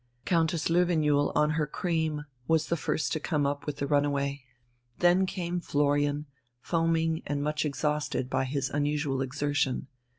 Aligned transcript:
Countess 0.25 0.67
Löwenjoul 0.69 1.31
on 1.35 1.51
her 1.51 1.67
cream 1.67 2.25
was 2.47 2.69
the 2.69 2.75
first 2.75 3.11
to 3.11 3.19
come 3.19 3.45
up 3.45 3.67
with 3.67 3.77
the 3.77 3.85
runaway. 3.85 4.41
Then 4.97 5.27
came 5.27 5.59
Florian, 5.59 6.25
foaming 6.59 7.21
and 7.27 7.43
much 7.43 7.65
exhausted 7.65 8.27
by 8.27 8.45
his 8.45 8.71
unusual 8.71 9.21
exertion. 9.21 9.85